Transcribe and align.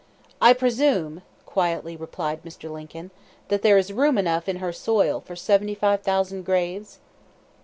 "I 0.41 0.53
presume," 0.53 1.21
quietly 1.45 1.95
replied 1.95 2.41
Mr. 2.41 2.71
Lincoln, 2.71 3.11
"that 3.49 3.61
there 3.61 3.77
is 3.77 3.93
room 3.93 4.17
enough 4.17 4.49
in 4.49 4.55
her 4.55 4.73
soil 4.73 5.19
for 5.23 5.35
seventy 5.35 5.75
five 5.75 6.01
thousand 6.01 6.41
graves?" 6.41 6.97